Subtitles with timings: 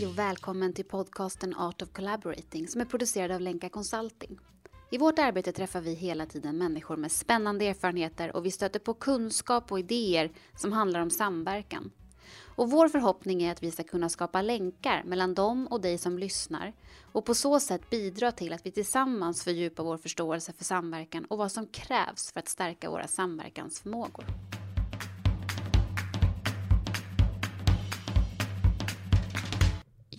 [0.00, 4.38] Hej och välkommen till podcasten Art of Collaborating som är producerad av Lenka Consulting.
[4.90, 8.94] I vårt arbete träffar vi hela tiden människor med spännande erfarenheter och vi stöter på
[8.94, 11.90] kunskap och idéer som handlar om samverkan.
[12.56, 16.18] Och vår förhoppning är att vi ska kunna skapa länkar mellan dem och dig som
[16.18, 16.72] lyssnar
[17.12, 21.38] och på så sätt bidra till att vi tillsammans fördjupar vår förståelse för samverkan och
[21.38, 24.24] vad som krävs för att stärka våra samverkansförmågor.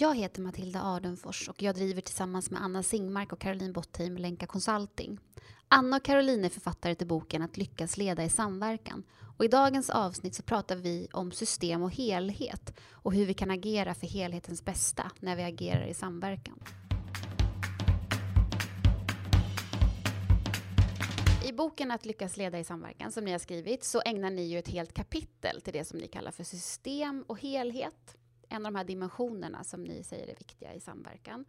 [0.02, 4.48] Jag heter Matilda Ardenfors och jag driver tillsammans med Anna Singmark och Caroline Bottheim Lenka
[4.48, 5.20] Consulting.
[5.68, 9.04] Anna och Caroline är författare till boken Att lyckas leda i samverkan.
[9.38, 13.52] Och I dagens avsnitt så pratar vi om system och helhet och hur vi kan
[13.52, 16.60] agera för helhetens bästa när vi agerar i samverkan.
[21.46, 24.60] I boken Att lyckas leda i samverkan som ni har skrivit så ägnar ni ju
[24.60, 28.18] ett helt kapitel till det som ni kallar för system och helhet
[28.52, 31.46] en av de här dimensionerna som ni säger är viktiga i samverkan.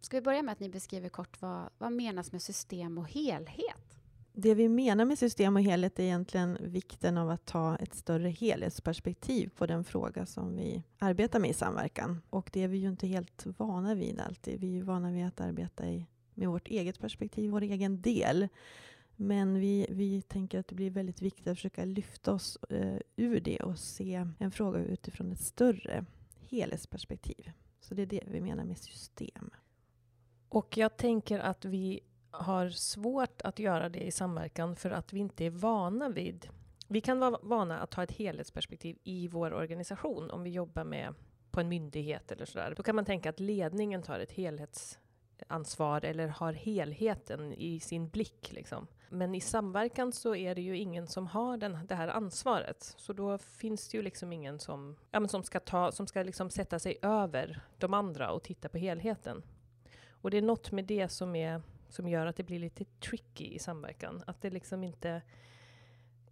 [0.00, 3.98] Ska vi börja med att ni beskriver kort vad, vad menas med system och helhet?
[4.34, 8.28] Det vi menar med system och helhet är egentligen vikten av att ta ett större
[8.28, 12.22] helhetsperspektiv på den fråga som vi arbetar med i samverkan.
[12.30, 14.60] Och det är vi ju inte helt vana vid alltid.
[14.60, 18.48] Vi är ju vana vid att arbeta i, med vårt eget perspektiv, vår egen del.
[19.16, 23.40] Men vi, vi tänker att det blir väldigt viktigt att försöka lyfta oss eh, ur
[23.40, 26.04] det och se en fråga utifrån ett större
[26.48, 27.52] helhetsperspektiv.
[27.80, 29.50] Så det är det vi menar med system.
[30.48, 35.20] Och jag tänker att vi har svårt att göra det i samverkan för att vi
[35.20, 36.48] inte är vana vid...
[36.88, 41.14] Vi kan vara vana att ha ett helhetsperspektiv i vår organisation om vi jobbar med
[41.50, 42.74] på en myndighet eller sådär.
[42.76, 48.52] Då kan man tänka att ledningen tar ett helhetsansvar eller har helheten i sin blick.
[48.52, 48.86] Liksom.
[49.14, 52.94] Men i samverkan så är det ju ingen som har den, det här ansvaret.
[52.96, 56.22] Så då finns det ju liksom ingen som, ja, men som ska, ta, som ska
[56.22, 59.42] liksom sätta sig över de andra och titta på helheten.
[60.10, 63.44] Och det är något med det som, är, som gör att det blir lite tricky
[63.44, 64.22] i samverkan.
[64.26, 65.22] Att det liksom inte...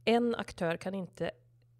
[0.04, 1.30] En aktör kan inte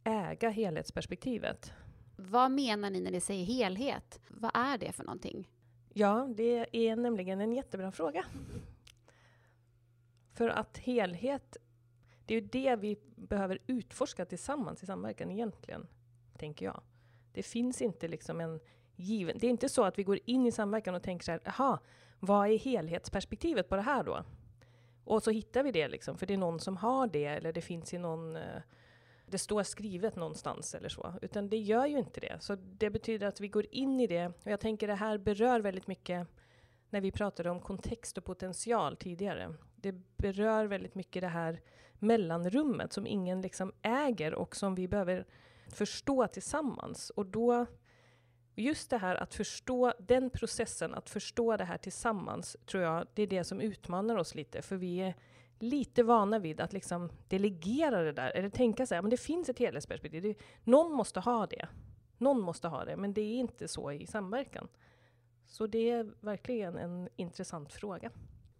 [0.05, 1.73] äga helhetsperspektivet.
[2.17, 4.21] Vad menar ni när ni säger helhet?
[4.29, 5.49] Vad är det för någonting?
[5.93, 8.25] Ja, det är nämligen en jättebra fråga.
[10.41, 11.57] För att helhet,
[12.27, 15.87] det är ju det vi behöver utforska tillsammans i samverkan egentligen,
[16.39, 16.81] tänker jag.
[17.33, 18.61] Det finns inte liksom en
[18.97, 19.39] given...
[19.39, 21.79] Det är inte så att vi går in i samverkan och tänker så här, jaha,
[22.21, 24.25] vad är helhetsperspektivet på det här då?
[25.05, 27.63] Och så hittar vi det liksom, för det är någon som har det, eller det
[27.63, 28.37] finns i någon...
[28.37, 28.63] Eh,
[29.27, 31.15] det står skrivet någonstans eller så.
[31.23, 32.37] Utan det gör ju inte det.
[32.41, 34.27] Så det betyder att vi går in i det.
[34.27, 36.27] Och jag tänker det här berör väldigt mycket
[36.91, 41.61] när vi pratade om kontext och potential tidigare det berör väldigt mycket det här
[41.99, 45.27] mellanrummet som ingen liksom äger och som vi behöver
[45.69, 47.11] förstå tillsammans.
[47.11, 47.67] Och då,
[48.57, 53.23] just det här att förstå den processen, att förstå det här tillsammans, tror jag, det
[53.23, 54.63] är det som utmanar oss lite.
[54.63, 55.15] För vi är
[55.59, 59.49] lite vana vid att liksom delegera det där, eller tänka så här, men det finns
[59.49, 60.23] ett helhetsperspektiv.
[60.23, 61.69] Det, någon måste ha det.
[62.19, 64.69] Någon måste ha det, men det är inte så i samverkan.
[65.47, 68.11] Så det är verkligen en intressant fråga.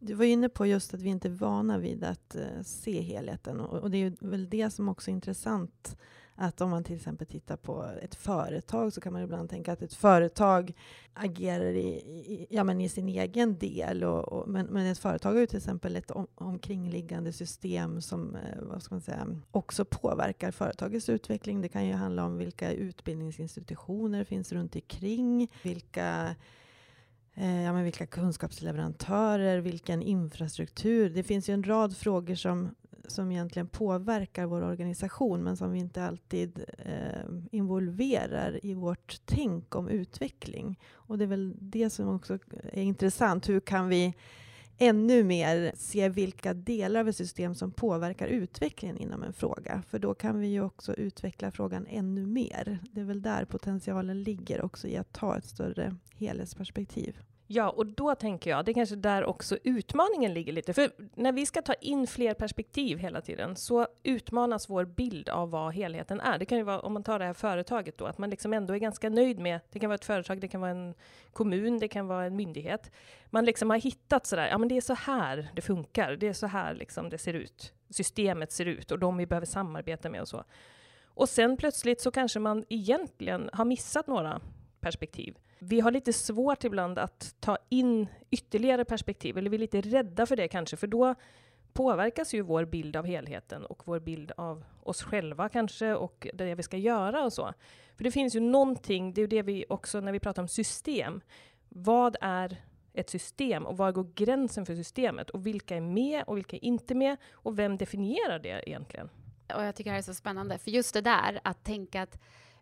[0.03, 3.61] Du var inne på just att vi inte är vana vid att uh, se helheten.
[3.61, 5.97] Och, och, det är väl det som också är intressant.
[6.35, 9.83] Att om man till exempel tittar på ett företag så kan man ibland tänka att
[9.83, 10.73] ett företag
[11.15, 14.05] agerar i, i ja, men i sin egen del.
[14.05, 18.37] Och, och, men, men ett företag har ju till exempel ett om, omkringliggande system som
[18.37, 21.61] eh, vad ska man säga, också påverkar företagets utveckling.
[21.61, 26.37] Det kan ju handla om vilka utbildningsinstitutioner finns runt omkring, vilka
[27.35, 31.11] Eh, ja, men vilka kunskapsleverantörer, vilken infrastruktur.
[31.11, 32.75] Det finns ju en rad frågor som,
[33.07, 39.75] som egentligen påverkar vår organisation men som vi inte alltid eh, involverar i vårt tänk
[39.75, 40.79] om utveckling.
[40.93, 42.39] Och det är väl det som också
[42.73, 43.49] är intressant.
[43.49, 44.15] Hur kan vi
[44.83, 49.83] ännu mer se vilka delar av ett system som påverkar utvecklingen inom en fråga.
[49.89, 52.79] För då kan vi ju också utveckla frågan ännu mer.
[52.93, 57.17] Det är väl där potentialen ligger också i att ta ett större helhetsperspektiv.
[57.53, 60.73] Ja, och då tänker jag, det är kanske där också utmaningen ligger lite.
[60.73, 65.51] För när vi ska ta in fler perspektiv hela tiden så utmanas vår bild av
[65.51, 66.39] vad helheten är.
[66.39, 68.75] Det kan ju vara, om man tar det här företaget då, att man liksom ändå
[68.75, 70.95] är ganska nöjd med, det kan vara ett företag, det kan vara en
[71.33, 72.91] kommun, det kan vara en myndighet.
[73.27, 76.33] Man liksom har hittat sådär, ja men det är så här det funkar, det är
[76.33, 77.73] så här liksom det ser ut.
[77.91, 80.45] Systemet ser ut och de vi behöver samarbeta med och så.
[81.05, 84.41] Och sen plötsligt så kanske man egentligen har missat några
[84.81, 85.39] perspektiv.
[85.59, 90.27] Vi har lite svårt ibland att ta in ytterligare perspektiv, eller vi är lite rädda
[90.27, 91.15] för det kanske, för då
[91.73, 96.55] påverkas ju vår bild av helheten och vår bild av oss själva kanske och det
[96.55, 97.53] vi ska göra och så.
[97.97, 100.49] För det finns ju någonting, det är ju det vi också när vi pratar om
[100.49, 101.21] system.
[101.69, 102.57] Vad är
[102.93, 105.31] ett system och var går gränsen för systemet?
[105.31, 107.17] Och vilka är med och vilka är inte med?
[107.33, 109.11] Och vem definierar det egentligen?
[109.55, 112.21] Och jag tycker det här är så spännande, för just det där att tänka att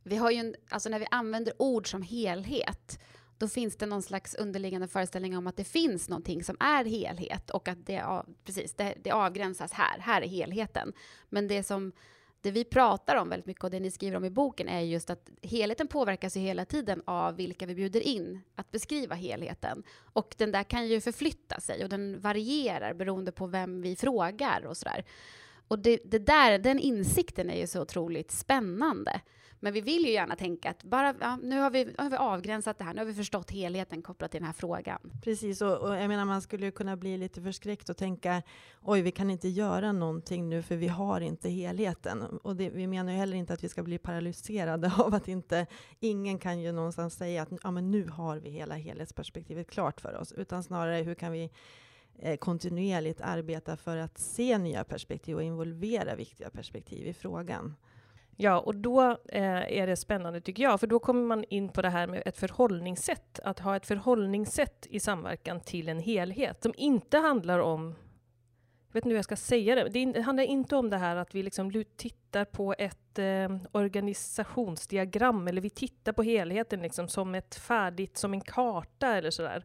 [0.08, 3.00] vi har ju en, alltså när vi använder ord som helhet,
[3.38, 7.50] då finns det någon slags underliggande föreställning om att det finns någonting som är helhet
[7.50, 10.92] och att det, precis, det, det avgränsas här, här är helheten.
[11.28, 11.92] Men det som
[12.40, 15.10] det vi pratar om väldigt mycket och det ni skriver om i boken är just
[15.10, 19.82] att helheten påverkas ju hela tiden av vilka vi bjuder in att beskriva helheten.
[20.12, 24.66] Och den där kan ju förflytta sig och den varierar beroende på vem vi frågar
[24.66, 25.04] och sådär.
[25.68, 29.20] Och det, det där, den insikten är ju så otroligt spännande.
[29.60, 32.78] Men vi vill ju gärna tänka att bara, ja, nu har vi, har vi avgränsat
[32.78, 34.98] det här, nu har vi förstått helheten kopplat till den här frågan.
[35.22, 38.42] Precis, och, och jag menar man skulle ju kunna bli lite förskräckt och tänka
[38.82, 42.22] oj, vi kan inte göra någonting nu för vi har inte helheten.
[42.22, 45.66] Och det, vi menar ju heller inte att vi ska bli paralyserade av att inte,
[46.00, 50.14] ingen kan ju någonstans säga att ja, men nu har vi hela helhetsperspektivet klart för
[50.14, 51.50] oss, utan snarare hur kan vi
[52.22, 57.74] Eh, kontinuerligt arbeta för att se nya perspektiv och involvera viktiga perspektiv i frågan.
[58.36, 61.82] Ja, och då eh, är det spännande tycker jag, för då kommer man in på
[61.82, 63.40] det här med ett förhållningssätt.
[63.44, 67.94] Att ha ett förhållningssätt i samverkan till en helhet som inte handlar om
[68.88, 69.88] jag vet inte hur jag ska säga det.
[69.88, 75.60] Det handlar inte om det här att vi liksom tittar på ett eh, organisationsdiagram eller
[75.60, 79.64] vi tittar på helheten liksom som ett färdigt, som en karta eller sådär.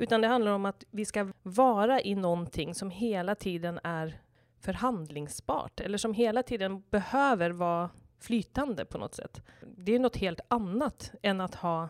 [0.00, 4.20] Utan det handlar om att vi ska vara i någonting som hela tiden är
[4.60, 9.42] förhandlingsbart eller som hela tiden behöver vara flytande på något sätt.
[9.76, 11.88] Det är något helt annat än att ha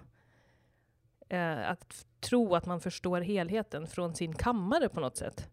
[1.29, 5.49] eh, att tro att man förstår helheten från sin kammare på något sätt.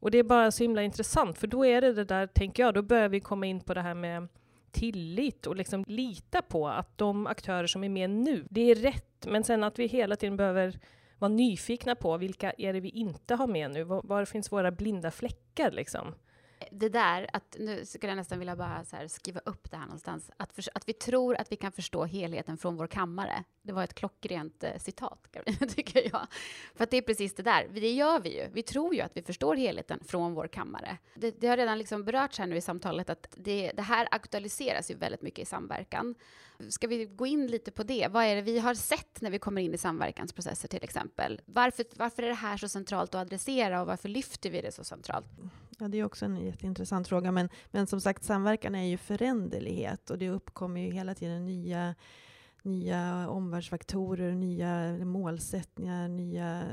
[0.00, 2.74] Och det är bara så himla intressant, för då är det det där, tänker jag,
[2.74, 4.28] då börjar vi komma in på det här med
[4.70, 9.26] tillit och liksom lita på att de aktörer som är med nu, det är rätt,
[9.26, 10.80] men sen att vi hela tiden behöver
[11.20, 13.84] vara nyfikna på vilka är det vi inte har med nu?
[13.84, 16.14] Var, var finns våra blinda fläckar liksom?
[16.70, 20.30] Det där, att nu skulle jag nästan vilja bara så skriva upp det här någonstans,
[20.36, 23.44] att, för, att vi tror att vi kan förstå helheten från vår kammare.
[23.62, 25.36] Det var ett klockrent eh, citat,
[25.74, 26.26] tycker jag.
[26.74, 28.48] För att det är precis det där, det gör vi ju.
[28.52, 30.98] Vi tror ju att vi förstår helheten från vår kammare.
[31.14, 34.90] Det, det har redan liksom berörts här nu i samtalet att det, det här aktualiseras
[34.90, 36.14] ju väldigt mycket i samverkan.
[36.68, 38.08] Ska vi gå in lite på det?
[38.10, 41.40] Vad är det vi har sett när vi kommer in i samverkansprocesser till exempel?
[41.44, 44.84] Varför, varför är det här så centralt att adressera och varför lyfter vi det så
[44.84, 45.26] centralt?
[45.80, 47.32] Ja, det är också en jätteintressant fråga.
[47.32, 51.94] Men, men som sagt, samverkan är ju föränderlighet och det uppkommer ju hela tiden nya
[52.62, 56.64] nya omvärldsfaktorer, nya målsättningar, nya,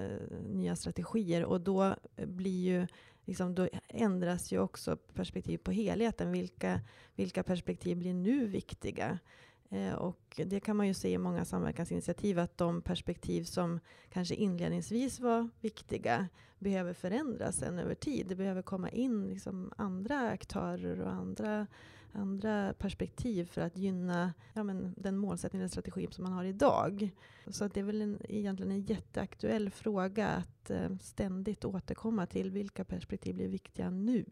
[0.50, 1.44] nya strategier.
[1.44, 2.88] Och då, blir ju,
[3.26, 6.32] liksom, då ändras ju också perspektiv på helheten.
[6.32, 6.82] Vilka,
[7.16, 9.20] vilka perspektiv blir nu viktiga?
[9.70, 13.80] Eh, och det kan man ju se i många samverkansinitiativ att de perspektiv som
[14.10, 16.28] kanske inledningsvis var viktiga
[16.60, 18.26] behöver förändras sen över tid.
[18.28, 21.68] Det behöver komma in liksom andra aktörer och andra,
[22.12, 27.10] andra perspektiv för att gynna ja, men den målsättning och strategi som man har idag.
[27.48, 32.86] Så det är väl en, egentligen en jätteaktuell fråga att eh, ständigt återkomma till vilka
[32.86, 34.26] perspektiv blir viktiga nu.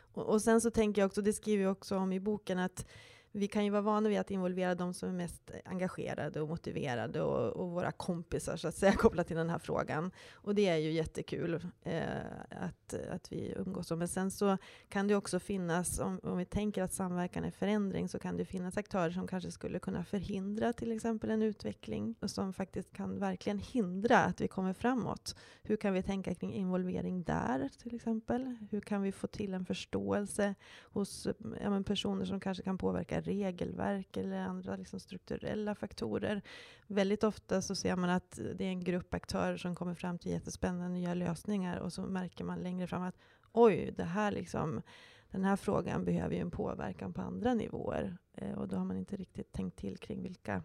[0.00, 2.86] Och, och sen så tänker jag också, det skriver jag också om i boken, att
[3.32, 7.22] vi kan ju vara vana vid att involvera de som är mest engagerade och motiverade
[7.22, 10.10] och, och våra kompisar så att säga kopplat till den här frågan.
[10.32, 12.02] Och det är ju jättekul eh,
[12.50, 13.90] att, att vi umgås.
[13.90, 14.58] Men sen så
[14.88, 18.44] kan det också finnas, om, om vi tänker att samverkan är förändring, så kan det
[18.44, 23.18] finnas aktörer som kanske skulle kunna förhindra till exempel en utveckling och som faktiskt kan
[23.18, 25.36] verkligen hindra att vi kommer framåt.
[25.62, 28.56] Hur kan vi tänka kring involvering där till exempel?
[28.70, 31.26] Hur kan vi få till en förståelse hos
[31.62, 36.42] ja, personer som kanske kan påverka regelverk eller andra liksom strukturella faktorer.
[36.86, 40.30] Väldigt ofta så ser man att det är en grupp aktörer som kommer fram till
[40.30, 43.16] jättespännande nya lösningar och så märker man längre fram att
[43.52, 44.82] oj, det här liksom,
[45.30, 48.16] den här frågan behöver ju en påverkan på andra nivåer.
[48.34, 50.62] Eh, och då har man inte riktigt tänkt till kring vilka,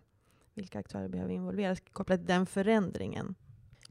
[0.54, 3.36] vilka aktörer behöver involveras kopplat till den förändringen.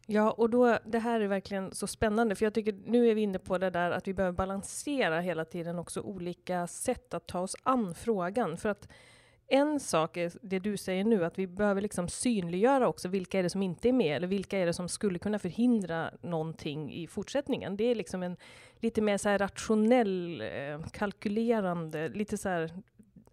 [0.08, 3.20] Ja, och då, det här är verkligen så spännande, för jag tycker nu är vi
[3.20, 7.40] inne på det där att vi behöver balansera hela tiden också olika sätt att ta
[7.40, 8.56] oss an frågan.
[8.56, 8.88] För att
[9.48, 13.42] en sak är det du säger nu, att vi behöver liksom synliggöra också vilka är
[13.42, 17.06] det som inte är med, eller vilka är det som skulle kunna förhindra någonting i
[17.06, 17.76] fortsättningen.
[17.76, 18.36] Det är liksom en
[18.80, 22.72] lite mer så rationell, eh, kalkylerande, lite så här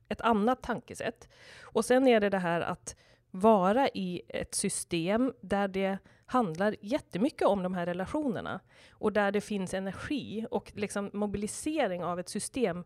[0.10, 1.30] ett annat tankesätt.
[1.62, 2.96] Och sen är det det här att
[3.36, 8.60] vara i ett system där det handlar jättemycket om de här relationerna
[8.92, 12.84] och där det finns energi och liksom mobilisering av ett system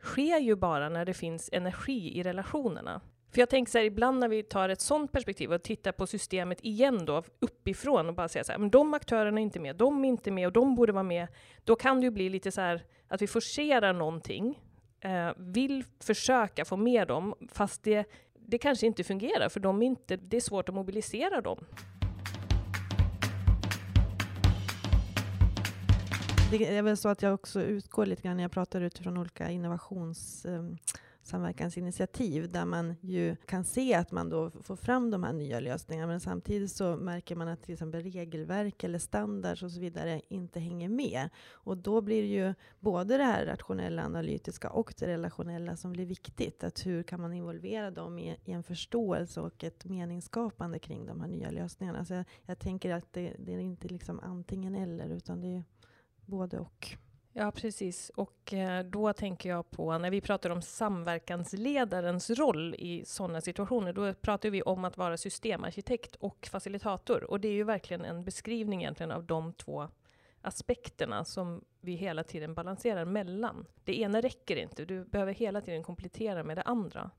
[0.00, 3.00] sker ju bara när det finns energi i relationerna.
[3.30, 6.06] För jag tänker så här, ibland när vi tar ett sånt perspektiv och tittar på
[6.06, 9.76] systemet igen då, uppifrån och bara säger så här, men de aktörerna är inte med,
[9.76, 11.28] de är inte med och de borde vara med.
[11.64, 14.60] Då kan det ju bli lite så här att vi forcerar någonting,
[15.00, 18.06] eh, vill försöka få med dem, fast det,
[18.52, 21.64] det kanske inte fungerar, för de inte, det är svårt att mobilisera dem.
[26.50, 29.50] Det är väl så att jag också utgår lite grann när jag pratar utifrån olika
[29.50, 30.76] innovations ehm,
[31.22, 36.06] samverkansinitiativ där man ju kan se att man då får fram de här nya lösningarna
[36.06, 40.60] men samtidigt så märker man att till exempel regelverk eller standards och så vidare inte
[40.60, 41.28] hänger med.
[41.50, 46.06] Och då blir det ju både det här rationella, analytiska och det relationella som blir
[46.06, 46.64] viktigt.
[46.64, 51.20] Att hur kan man involvera dem i, i en förståelse och ett meningsskapande kring de
[51.20, 52.04] här nya lösningarna.
[52.04, 55.64] Så jag, jag tänker att det, det är inte liksom antingen eller utan det är
[56.26, 56.96] både och.
[57.34, 58.10] Ja, precis.
[58.14, 63.92] Och eh, då tänker jag på, när vi pratar om samverkansledarens roll i sådana situationer,
[63.92, 67.30] då pratar vi om att vara systemarkitekt och facilitator.
[67.30, 69.88] Och det är ju verkligen en beskrivning egentligen av de två
[70.40, 73.66] aspekterna som vi hela tiden balanserar mellan.
[73.84, 77.10] Det ena räcker inte, du behöver hela tiden komplettera med det andra.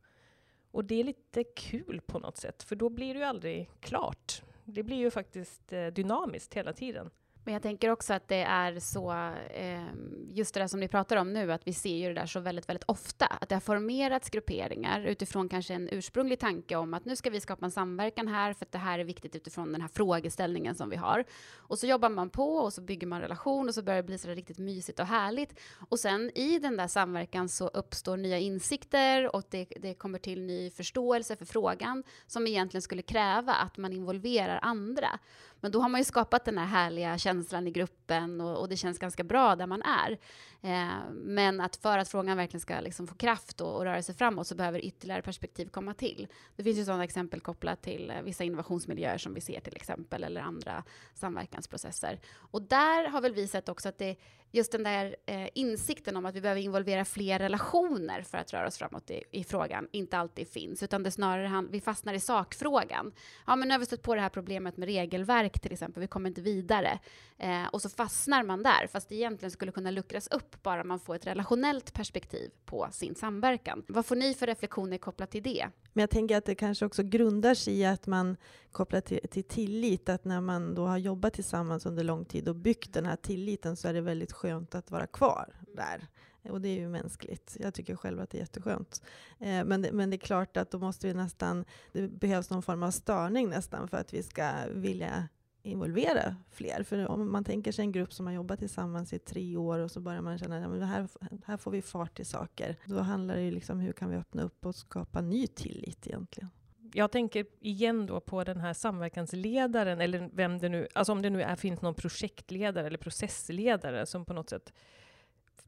[0.72, 4.42] Och det är lite kul på något sätt, för då blir det ju aldrig klart.
[4.66, 7.10] Det blir ju faktiskt eh, dynamiskt hela tiden.
[7.44, 9.12] Men jag tänker också att det är så,
[9.54, 9.84] eh,
[10.30, 12.40] just det där som ni pratar om nu, att vi ser ju det där så
[12.40, 17.06] väldigt, väldigt ofta, att det har formerats grupperingar utifrån kanske en ursprunglig tanke om att
[17.06, 19.82] nu ska vi skapa en samverkan här, för att det här är viktigt utifrån den
[19.82, 21.24] här frågeställningen som vi har.
[21.56, 24.18] Och så jobbar man på och så bygger man relation och så börjar det bli
[24.18, 25.60] så där riktigt mysigt och härligt.
[25.90, 30.42] Och sen i den där samverkan så uppstår nya insikter och det, det kommer till
[30.42, 35.20] ny förståelse för frågan som egentligen skulle kräva att man involverar andra.
[35.64, 38.78] Men då har man ju skapat den här härliga känslan i gruppen och, och det
[38.78, 40.18] känns ganska bra där man är.
[40.66, 44.16] Eh, men att för att frågan verkligen ska liksom få kraft och, och, röra sig
[44.16, 46.28] framåt så behöver ytterligare perspektiv komma till.
[46.56, 50.24] Det finns ju sådana exempel kopplat till eh, vissa innovationsmiljöer som vi ser till exempel,
[50.24, 52.20] eller andra samverkansprocesser.
[52.36, 54.16] Och där har väl vi sett också att det
[54.56, 58.68] just den där eh, insikten om att vi behöver involvera fler relationer för att röra
[58.68, 62.20] oss framåt i, i frågan inte alltid finns, utan det snarare han, vi fastnar i
[62.20, 63.14] sakfrågan.
[63.48, 66.08] Ja, men nu har vi stött på det här problemet med regelverk till exempel, vi
[66.08, 67.00] kommer inte vidare.
[67.38, 71.00] Eh, och så fastnar man där, fast det egentligen skulle kunna luckras upp bara man
[71.00, 73.84] får ett relationellt perspektiv på sin samverkan.
[73.88, 75.70] Vad får ni för reflektioner kopplat till det?
[75.94, 78.38] Men jag tänker att det kanske också grundar sig i att man
[78.72, 82.56] kopplar till, till tillit, att när man då har jobbat tillsammans under lång tid och
[82.56, 86.08] byggt den här tilliten så är det väldigt skönt att vara kvar där.
[86.50, 87.58] Och det är ju mänskligt.
[87.60, 89.02] Jag tycker själv att det är jätteskönt.
[89.40, 92.64] Eh, men, det, men det är klart att då måste vi nästan, det behövs någon
[92.64, 95.30] form av störning nästan för att vi ska vilja
[95.64, 96.84] involvera fler.
[96.84, 99.92] För om man tänker sig en grupp som har jobbat tillsammans i tre år och
[99.92, 101.08] så börjar man känna att här,
[101.46, 102.76] här får vi fart i saker.
[102.86, 106.50] Då handlar det ju liksom hur kan vi öppna upp och skapa ny tillit egentligen.
[106.94, 111.30] Jag tänker igen då på den här samverkansledaren, eller vem det nu, alltså om det
[111.30, 114.74] nu är, finns någon projektledare eller processledare som på något sätt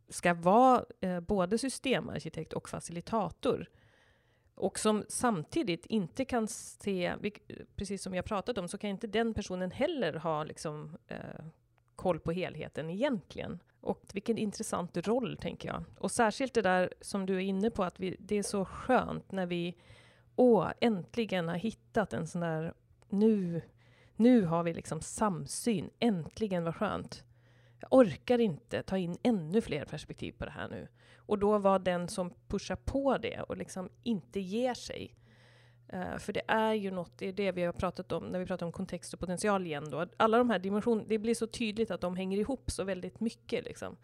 [0.10, 3.70] ska vara eh, både systemarkitekt och facilitator
[4.56, 7.16] och som samtidigt inte kan se,
[7.76, 11.46] precis som jag pratat om, så kan inte den personen heller ha liksom, eh,
[11.96, 13.60] koll på helheten egentligen.
[13.82, 15.84] Och vilken intressant roll, tänker jag.
[15.98, 19.32] Och särskilt det där som du är inne på, att vi, det är så skönt
[19.32, 19.76] när vi
[20.36, 22.74] åh, äntligen har hittat en sån där,
[23.10, 23.62] nu,
[24.16, 27.24] nu har vi liksom samsyn, äntligen vad skönt.
[27.80, 30.88] Jag orkar inte ta in ännu fler perspektiv på det här nu.
[31.26, 35.16] Och då var den som pushar på det och liksom inte ger sig.
[35.94, 38.46] Uh, för det är ju något, det är det vi har pratat om när vi
[38.46, 40.08] pratar om kontext och potential igen då.
[40.18, 43.66] Alla de här dimensionerna, det blir så tydligt att de hänger ihop så väldigt mycket
[43.66, 43.98] liksom.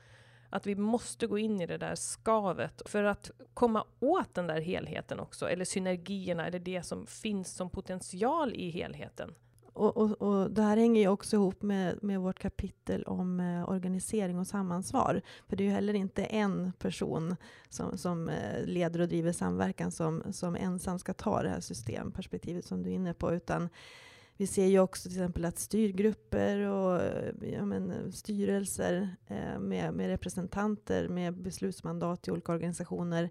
[0.50, 4.62] Att vi måste gå in i det där skavet för att komma åt den där
[4.62, 9.34] helheten också, eller synergierna, eller det som finns som potential i helheten.
[9.74, 13.70] Och, och, och, det här hänger ju också ihop med, med vårt kapitel om eh,
[13.70, 15.22] organisering och samansvar.
[15.48, 17.36] För det är ju heller inte en person
[17.70, 22.66] som, som eh, leder och driver samverkan som, som ensam ska ta det här systemperspektivet
[22.66, 23.70] som du är inne på, utan
[24.38, 29.94] vi ser ju också till exempel att styrgrupper och eh, ja, men, styrelser eh, med,
[29.94, 33.30] med representanter med beslutsmandat i olika organisationer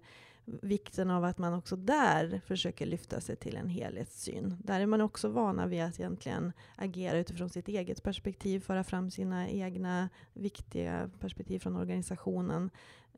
[0.61, 4.57] vikten av att man också där försöker lyfta sig till en helhetssyn.
[4.59, 9.11] Där är man också vana vid att egentligen agera utifrån sitt eget perspektiv, föra fram
[9.11, 12.69] sina egna viktiga perspektiv från organisationen.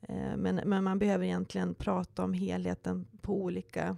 [0.01, 3.97] Eh, men, men man behöver egentligen prata om helheten på olika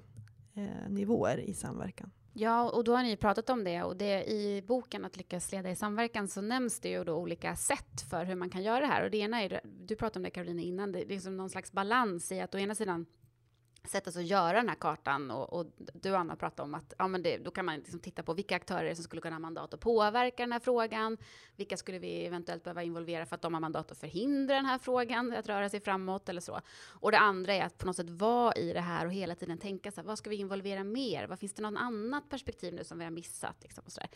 [0.53, 2.11] eh, nivåer i samverkan.
[2.37, 5.71] Ja, och då har ni pratat om det och det i boken Att lyckas leda
[5.71, 8.85] i samverkan så nämns det ju då olika sätt för hur man kan göra det
[8.85, 9.03] här.
[9.03, 11.71] Och det ena är, du pratade om det Karolina innan, det är liksom någon slags
[11.71, 13.05] balans i att å ena sidan
[13.89, 17.23] sätt att göra den här kartan och, och du Anna pratade om att ja, men
[17.23, 19.79] det, då kan man liksom titta på vilka aktörer som skulle kunna ha mandat att
[19.79, 21.17] påverka den här frågan.
[21.55, 24.77] Vilka skulle vi eventuellt behöva involvera för att de har mandat att förhindra den här
[24.77, 26.61] frågan att röra sig framåt eller så.
[26.89, 29.57] Och det andra är att på något sätt vara i det här och hela tiden
[29.57, 31.27] tänka så här, vad ska vi involvera mer?
[31.27, 33.55] Vad finns det något annat perspektiv nu som vi har missat?
[33.63, 34.09] Liksom, och så där.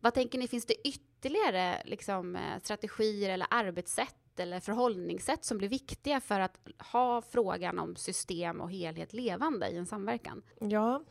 [0.00, 5.68] Vad tänker ni, finns det ytterligare liksom, eh, strategier eller arbetssätt eller förhållningssätt som blir
[5.68, 6.58] viktiga för att
[6.92, 10.42] ha frågan om system och helhet levande i en samverkan?
[10.60, 11.02] Ja,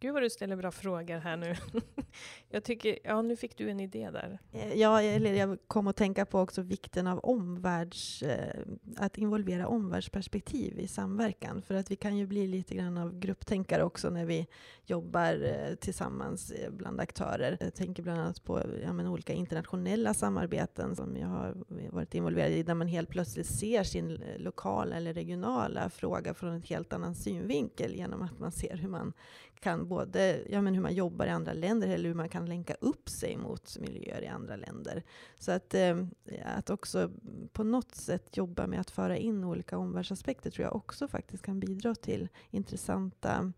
[0.00, 1.54] Gud vad du ställer bra frågor här nu.
[2.48, 4.38] jag tycker, ja nu fick du en idé där.
[4.52, 8.62] Eh, ja, eller jag kom att tänka på också vikten av omvärlds, eh,
[8.96, 11.62] att involvera omvärldsperspektiv i samverkan.
[11.62, 14.46] För att vi kan ju bli lite grann av grupptänkare också när vi
[14.86, 17.56] jobbar eh, tillsammans bland aktörer.
[17.60, 21.54] Jag tänker bland annat på ja, men, olika internationella samarbeten som jag har
[21.90, 26.62] varit involverad i, där man helt plötsligt ser sin lokala eller regionala fråga från en
[26.62, 29.12] helt annan synvinkel genom att man ser hur man
[29.60, 32.74] kan både ja, men hur man jobbar i andra länder eller hur man kan länka
[32.74, 35.02] upp sig mot miljöer i andra länder.
[35.38, 35.96] Så att, eh,
[36.44, 37.10] att också
[37.52, 41.60] på något sätt jobba med att föra in olika omvärldsaspekter tror jag också faktiskt kan
[41.60, 43.52] bidra till intressanta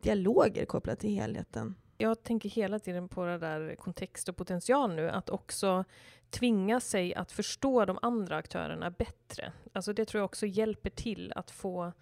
[0.00, 1.74] dialoger kopplat till helheten.
[1.98, 5.84] Jag tänker hela tiden på det där kontext och potential nu, att också
[6.30, 9.52] tvinga sig att förstå de andra aktörerna bättre.
[9.72, 11.92] Alltså det tror jag också hjälper till att få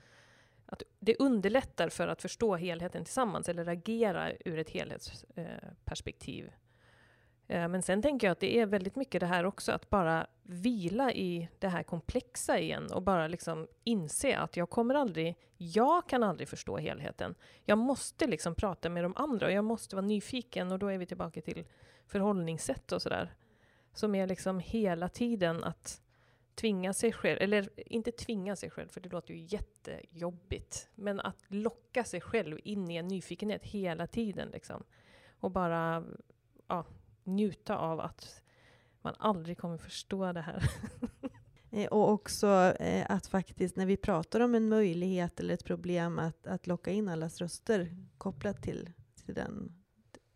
[0.72, 6.52] att det underlättar för att förstå helheten tillsammans eller agera ur ett helhetsperspektiv.
[7.48, 10.26] Eh, men sen tänker jag att det är väldigt mycket det här också, att bara
[10.42, 16.08] vila i det här komplexa igen och bara liksom inse att jag kommer aldrig, jag
[16.08, 17.34] kan aldrig förstå helheten.
[17.64, 20.98] Jag måste liksom prata med de andra och jag måste vara nyfiken och då är
[20.98, 21.64] vi tillbaka till
[22.06, 23.34] förhållningssätt och sådär.
[23.94, 26.01] Som är liksom hela tiden att
[26.54, 31.44] tvinga sig själv, eller inte tvinga sig själv, för det låter ju jättejobbigt, men att
[31.48, 34.48] locka sig själv in i en nyfikenhet hela tiden.
[34.48, 34.84] Liksom.
[35.40, 36.04] Och bara
[36.66, 36.86] ja,
[37.24, 38.42] njuta av att
[39.02, 40.62] man aldrig kommer förstå det här.
[41.74, 42.46] Eh, och också
[42.80, 46.90] eh, att faktiskt när vi pratar om en möjlighet eller ett problem att, att locka
[46.90, 48.90] in allas röster kopplat till,
[49.24, 49.81] till den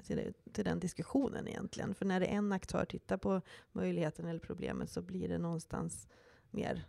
[0.07, 1.95] till, till den diskussionen egentligen.
[1.95, 3.41] För när det är en aktör tittar på
[3.73, 6.09] möjligheten eller problemet så blir det någonstans
[6.51, 6.85] mer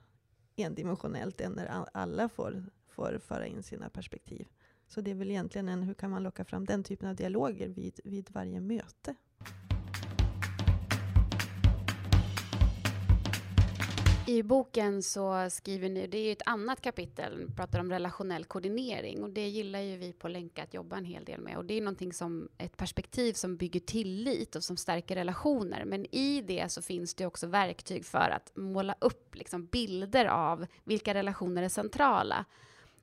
[0.56, 4.48] endimensionellt än när alla får, får föra in sina perspektiv.
[4.88, 7.70] Så det är väl egentligen en, hur kan man locka fram den typen av dialoger
[7.70, 9.16] vid, vid varje möte?
[14.30, 18.46] I boken så skriver ni, det är ju ett annat kapitel, ni pratar om relationell
[18.46, 21.66] koordinering och det gillar ju vi på Länka att jobba en hel del med och
[21.66, 25.86] det är någonting som ett perspektiv som bygger tillit och som stärker relationer.
[25.86, 30.66] Men i det så finns det också verktyg för att måla upp liksom bilder av
[30.84, 32.46] vilka relationer är centrala.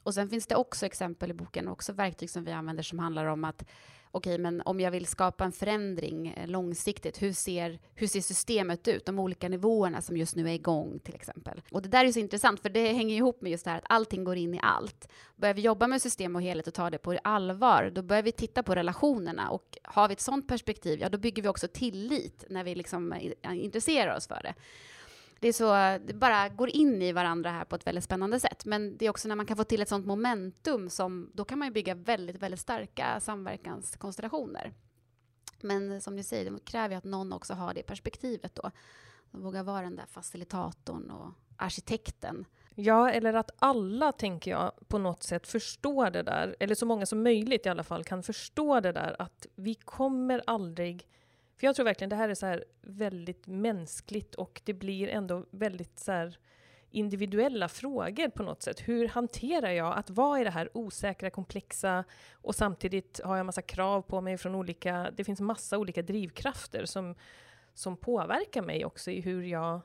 [0.02, 3.24] Och sen finns det också exempel i boken, också verktyg som vi använder som handlar
[3.24, 3.64] om att
[4.14, 8.88] okej, men om jag vill skapa en förändring eh, långsiktigt, hur ser, hur ser systemet
[8.88, 9.06] ut?
[9.06, 11.62] De olika nivåerna som just nu är igång till exempel.
[11.70, 13.84] Och det där är så intressant, för det hänger ihop med just det här att
[13.88, 15.08] allting går in i allt.
[15.36, 18.32] Börjar vi jobba med system och helhet och ta det på allvar, då börjar vi
[18.32, 22.44] titta på relationerna och har vi ett sådant perspektiv, ja, då bygger vi också tillit
[22.50, 24.54] när vi liksom eh, intresserar oss för det
[25.40, 28.64] det är så, det bara går in i varandra här på ett väldigt spännande sätt.
[28.64, 31.58] Men det är också när man kan få till ett sånt momentum som, då kan
[31.58, 34.72] man ju bygga väldigt, väldigt starka samverkanskonstellationer.
[35.60, 38.70] Men som ni säger, det kräver ju att någon också har det perspektivet då.
[39.30, 42.44] De vågar vara den där facilitatorn och arkitekten.
[42.74, 47.06] Ja, eller att alla, tänker jag, på något sätt förstår det där, eller så många
[47.06, 51.06] som möjligt i alla fall kan förstå det där att vi kommer aldrig
[51.56, 55.46] för jag tror verkligen det här är så här väldigt mänskligt och det blir ändå
[55.50, 56.38] väldigt så här
[56.90, 58.80] individuella frågor på något sätt.
[58.80, 63.62] Hur hanterar jag att vara i det här osäkra, komplexa och samtidigt har jag massa
[63.62, 67.14] krav på mig från olika, det finns massa olika drivkrafter som,
[67.74, 69.80] som påverkar mig också i hur jag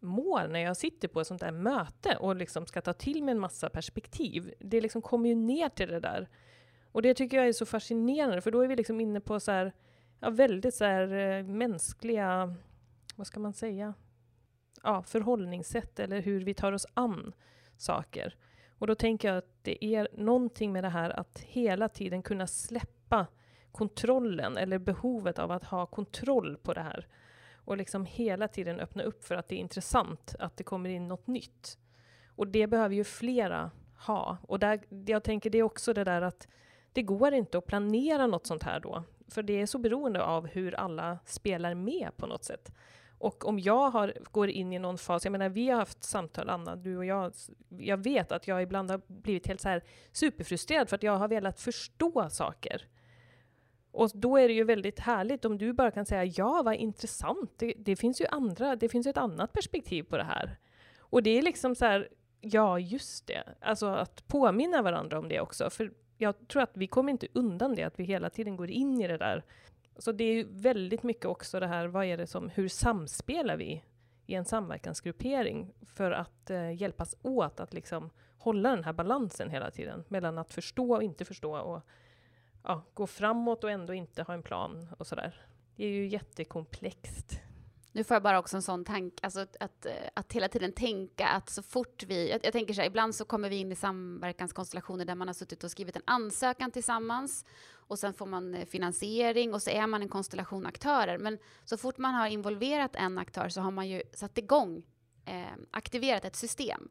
[0.00, 3.32] mår när jag sitter på ett sånt där möte och liksom ska ta till mig
[3.32, 4.54] en massa perspektiv.
[4.58, 6.28] Det liksom kommer ju ner till det där.
[6.92, 9.52] Och det tycker jag är så fascinerande, för då är vi liksom inne på så
[9.52, 9.72] här,
[10.20, 12.54] ja, väldigt så här, eh, mänskliga,
[13.16, 13.94] vad ska man säga,
[14.82, 17.32] ja, förhållningssätt eller hur vi tar oss an
[17.76, 18.36] saker.
[18.78, 22.46] Och då tänker jag att det är någonting med det här att hela tiden kunna
[22.46, 23.26] släppa
[23.72, 27.06] kontrollen eller behovet av att ha kontroll på det här.
[27.54, 31.08] Och liksom hela tiden öppna upp för att det är intressant, att det kommer in
[31.08, 31.78] något nytt.
[32.36, 33.70] Och det behöver ju flera
[34.06, 34.38] ha.
[34.42, 36.48] Och där, jag tänker det är också det där att
[36.92, 40.46] det går inte att planera något sånt här då, för det är så beroende av
[40.46, 42.72] hur alla spelar med på något sätt.
[43.18, 46.48] Och om jag har, går in i någon fas, jag menar vi har haft samtal
[46.48, 47.32] Anna, du och jag,
[47.68, 51.28] jag vet att jag ibland har blivit helt så här superfrustrerad för att jag har
[51.28, 52.86] velat förstå saker.
[53.90, 57.52] Och då är det ju väldigt härligt om du bara kan säga ja, vad intressant,
[57.56, 60.58] det, det finns ju andra, det finns ju ett annat perspektiv på det här.
[60.98, 62.08] Och det är liksom så här,
[62.40, 66.86] ja just det, alltså att påminna varandra om det också, för jag tror att vi
[66.86, 69.44] kommer inte undan det, att vi hela tiden går in i det där
[69.98, 73.84] så det är väldigt mycket också det här, vad är det som, hur samspelar vi
[74.26, 79.70] i en samverkansgruppering för att eh, hjälpas åt att liksom hålla den här balansen hela
[79.70, 81.82] tiden mellan att förstå och inte förstå och
[82.64, 85.46] ja, gå framåt och ändå inte ha en plan och sådär.
[85.76, 87.40] Det är ju jättekomplext.
[87.92, 90.72] Nu får jag bara också en sån tanke, alltså att, att, eh, att, hela tiden
[90.72, 93.72] tänka att så fort vi, jag, jag, tänker så här, ibland så kommer vi in
[93.72, 97.44] i samverkanskonstellationer där man har suttit och skrivit en ansökan tillsammans
[97.88, 101.18] och sen får man eh, finansiering och så är man en konstellation aktörer.
[101.18, 104.82] Men så fort man har involverat en aktör så har man ju satt igång,
[105.24, 106.88] eh, aktiverat ett system.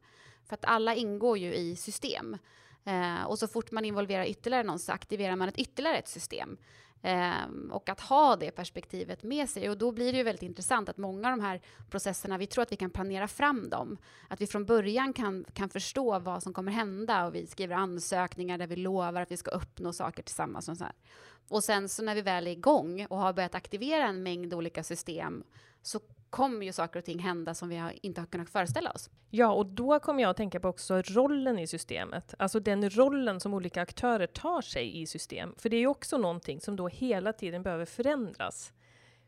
[0.47, 2.37] För att alla ingår ju i system.
[2.87, 6.57] Eh, och så fort man involverar ytterligare någon så aktiverar man ett ytterligare ett system.
[7.01, 9.69] Eh, och att ha det perspektivet med sig.
[9.69, 12.61] Och då blir det ju väldigt intressant att många av de här processerna, vi tror
[12.61, 13.97] att vi kan planera fram dem.
[14.27, 18.57] Att vi från början kan, kan förstå vad som kommer hända och vi skriver ansökningar
[18.57, 20.69] där vi lovar att vi ska uppnå saker tillsammans.
[20.69, 20.93] Och, så här.
[21.47, 24.83] och sen så när vi väl är igång och har börjat aktivera en mängd olika
[24.83, 25.43] system
[25.81, 25.99] så
[26.37, 29.09] kommer ju saker och ting hända som vi har, inte har kunnat föreställa oss.
[29.29, 32.33] Ja, och då kommer jag att tänka på också rollen i systemet.
[32.39, 35.55] Alltså den rollen som olika aktörer tar sig i system.
[35.57, 38.73] För det är ju också någonting som då hela tiden behöver förändras.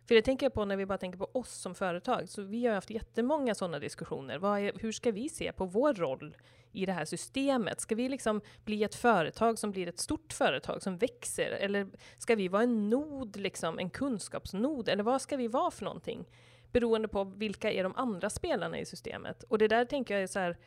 [0.07, 2.29] För det tänker jag på när vi bara tänker på oss som företag.
[2.29, 4.57] Så vi har haft jättemånga sådana diskussioner.
[4.57, 6.37] Är, hur ska vi se på vår roll
[6.71, 7.81] i det här systemet?
[7.81, 11.51] Ska vi liksom bli ett företag som blir ett stort företag som växer?
[11.51, 14.89] Eller ska vi vara en nod, liksom, en kunskapsnod?
[14.89, 16.25] Eller vad ska vi vara för någonting?
[16.71, 19.43] Beroende på vilka är de andra spelarna i systemet.
[19.43, 20.57] Och det där tänker jag är så här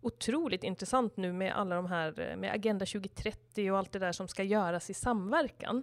[0.00, 4.12] otroligt intressant nu med alla de här, eh, med Agenda 2030 och allt det där
[4.12, 5.82] som ska göras i samverkan.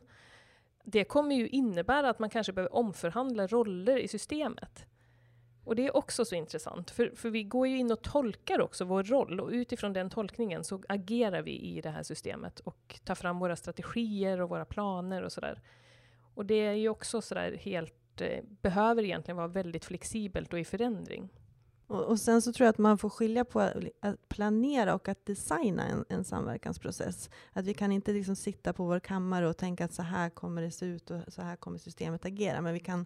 [0.83, 4.85] Det kommer ju innebära att man kanske behöver omförhandla roller i systemet.
[5.63, 8.85] Och det är också så intressant, för, för vi går ju in och tolkar också
[8.85, 13.15] vår roll och utifrån den tolkningen så agerar vi i det här systemet och tar
[13.15, 15.61] fram våra strategier och våra planer och sådär.
[16.35, 20.65] Och det är ju också sådär helt Eh, behöver egentligen vara väldigt flexibelt och i
[20.65, 21.29] förändring.
[21.87, 23.59] Och, och, sen så tror jag att man får skilja på
[23.99, 27.29] att planera och att designa en, en samverkansprocess.
[27.53, 30.61] Att vi kan inte liksom sitta på vår kammare och tänka att så här kommer
[30.61, 32.61] det se ut och så här kommer systemet agera.
[32.61, 33.05] Men vi kan,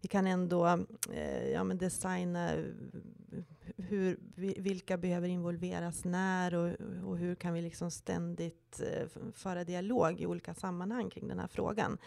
[0.00, 0.66] vi kan ändå
[1.12, 2.64] eh, ja, men designa eh,
[3.76, 6.74] hur, vilka behöver involveras när och,
[7.04, 11.48] och hur kan vi liksom ständigt eh, föra dialog i olika sammanhang kring den här
[11.48, 11.98] frågan.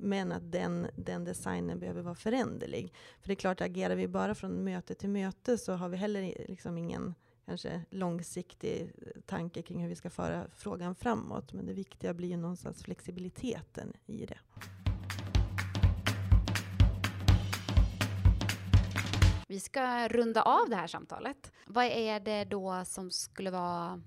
[0.00, 2.94] Men att den, den designen behöver vara föränderlig.
[3.20, 6.34] För det är klart, agerar vi bara från möte till möte så har vi heller
[6.48, 7.14] liksom ingen
[7.46, 8.92] kanske långsiktig
[9.26, 11.52] tanke kring hur vi ska föra frågan framåt.
[11.52, 14.38] Men det viktiga blir ju någonstans flexibiliteten i det.
[19.48, 21.52] Vi ska runda av det här samtalet.
[21.66, 24.02] Vad är det då som skulle vara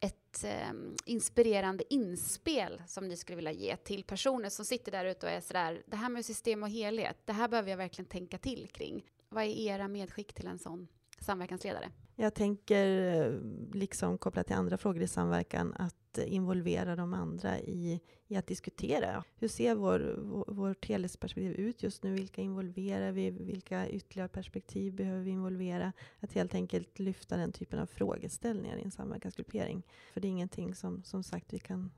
[0.00, 0.72] ett eh,
[1.04, 5.40] inspirerande inspel som ni skulle vilja ge till personer som sitter där ute och är
[5.40, 9.04] sådär, det här med system och helhet, det här behöver jag verkligen tänka till kring.
[9.28, 10.88] Vad är era medskick till en sån
[11.20, 11.90] samverkansledare?
[12.20, 12.86] Jag tänker,
[13.22, 13.32] eh,
[13.72, 19.24] liksom kopplat till andra frågor i samverkan, att involvera de andra i, i att diskutera.
[19.36, 22.14] Hur ser vår, vår, vårt helhetsperspektiv ut just nu?
[22.14, 23.30] Vilka involverar vi?
[23.30, 25.92] Vilka ytterligare perspektiv behöver vi involvera?
[26.20, 29.82] Att helt enkelt lyfta den typen av frågeställningar i en samverkansgruppering.
[30.12, 31.90] För det är ingenting som, som sagt, vi kan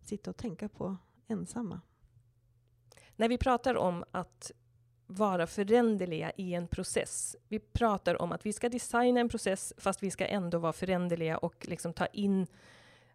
[0.00, 0.96] sitta och tänka på
[1.28, 1.80] ensamma.
[3.16, 4.52] När vi pratar om att
[5.06, 7.36] vara föränderliga i en process.
[7.48, 11.38] Vi pratar om att vi ska designa en process fast vi ska ändå vara föränderliga
[11.38, 12.46] och liksom ta in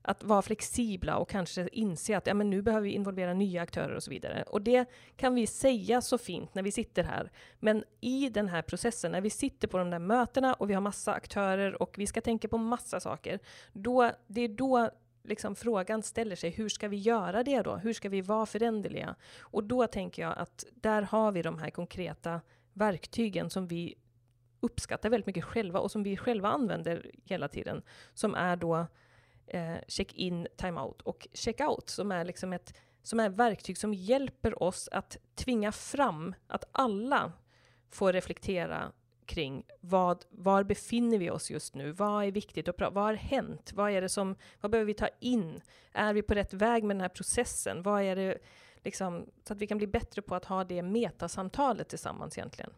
[0.02, 3.96] att vara flexibla och kanske inse att ja, men nu behöver vi involvera nya aktörer
[3.96, 4.44] och så vidare.
[4.44, 7.32] Och det kan vi säga så fint när vi sitter här.
[7.60, 10.82] Men i den här processen, när vi sitter på de där mötena och vi har
[10.82, 13.40] massa aktörer och vi ska tänka på massa saker,
[13.74, 14.90] då, det är då
[15.30, 17.76] liksom frågan ställer sig, hur ska vi göra det då?
[17.76, 19.16] Hur ska vi vara föränderliga?
[19.40, 22.42] Och då tänker jag att där har vi de här konkreta
[22.74, 23.96] verktygen som vi
[24.60, 27.82] uppskattar väldigt mycket själva och som vi själva använder hela tiden.
[28.14, 28.88] Som är då
[29.48, 34.90] eh, check-in, time-out och check-out som är liksom ett som är verktyg som hjälper oss
[34.92, 37.32] att tvinga fram att alla
[37.90, 38.92] får reflektera
[39.30, 41.92] kring vad, var befinner vi oss just nu?
[41.92, 43.72] Vad är viktigt att prata Vad har hänt?
[43.74, 45.62] Vad är det som, vad behöver vi ta in?
[45.94, 47.84] Är vi på rätt väg med den här processen?
[47.84, 48.38] Vad är det,
[48.84, 52.72] liksom, så att vi kan bli bättre på att ha det metasamtalet tillsammans egentligen.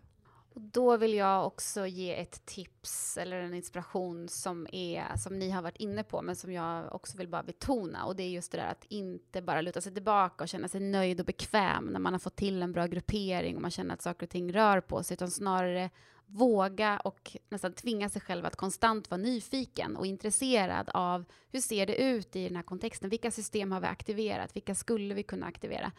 [0.54, 5.50] Och då vill jag också ge ett tips eller en inspiration som, är, som ni
[5.50, 8.06] har varit inne på, men som jag också vill bara betona.
[8.06, 10.82] Och det är just det där att inte bara luta sig tillbaka och känna sig
[10.82, 14.02] nöjd och bekväm när man har fått till en bra gruppering och man känner att
[14.02, 15.90] saker och ting rör på sig, utan snarare
[16.32, 21.86] våga och nästan tvinga sig själv att konstant vara nyfiken och intresserad av hur ser
[21.86, 23.10] det ut i den här kontexten?
[23.10, 24.56] Vilka system har vi aktiverat?
[24.56, 25.92] Vilka skulle vi kunna aktivera?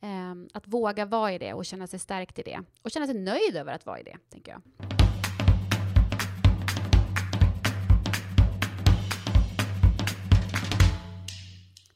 [0.00, 2.62] Um, att våga vara i det och känna sig stärkt i det.
[2.82, 4.62] Och känna sig nöjd över att vara i det, tänker jag.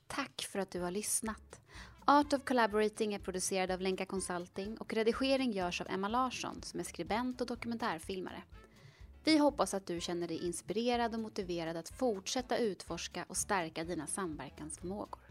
[0.06, 1.62] Tack för att du har lyssnat.
[2.04, 6.80] Art of Collaborating är producerad av Lenka Consulting och redigering görs av Emma Larsson som
[6.80, 8.42] är skribent och dokumentärfilmare.
[9.24, 14.06] Vi hoppas att du känner dig inspirerad och motiverad att fortsätta utforska och stärka dina
[14.06, 15.21] samverkansförmågor.